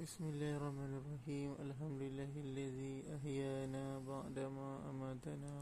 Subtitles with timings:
[0.00, 1.50] بسم الله الرحمن الرحيم.
[1.60, 5.52] الحمد لله الذي أحيانا بعدما أماتنا